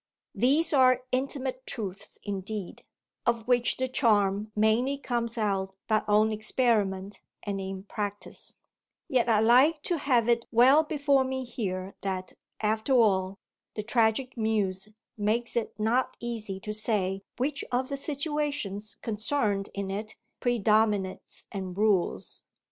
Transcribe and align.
These 0.33 0.73
are 0.73 1.03
intimate 1.11 1.63
truths 1.67 2.17
indeed, 2.23 2.83
of 3.27 3.47
which 3.47 3.77
the 3.77 3.87
charm 3.87 4.51
mainly 4.55 4.97
comes 4.97 5.37
out 5.37 5.75
but 5.87 6.09
on 6.09 6.31
experiment 6.31 7.21
and 7.43 7.61
in 7.61 7.83
practice; 7.83 8.55
yet 9.07 9.29
I 9.29 9.39
like 9.41 9.83
to 9.83 9.99
have 9.99 10.27
it 10.27 10.43
well 10.49 10.81
before 10.81 11.23
me 11.23 11.43
here 11.43 11.93
that, 12.01 12.33
after 12.61 12.93
all, 12.93 13.37
The 13.75 13.83
Tragic 13.83 14.35
Muse 14.35 14.89
makes 15.19 15.55
it 15.55 15.79
not 15.79 16.17
easy 16.19 16.59
to 16.61 16.73
say 16.73 17.21
which 17.37 17.63
of 17.71 17.89
the 17.89 17.95
situations 17.97 18.97
concerned 19.03 19.69
in 19.75 19.91
it 19.91 20.15
predominates 20.39 21.45
and 21.51 21.77
rules. 21.77 22.41